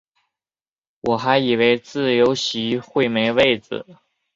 [1.01, 3.85] 我还以为自由席会没位子